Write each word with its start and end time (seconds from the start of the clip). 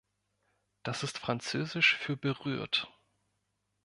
Das 0.81 1.03
ist 1.03 1.19
Französisch 1.19 1.95
für 1.97 2.17
„berührt“. 2.17 2.91